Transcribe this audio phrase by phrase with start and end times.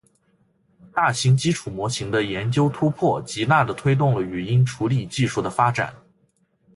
[0.93, 5.93] 大型基础模型的研究突破，极大地推动了语音处理技术的发展。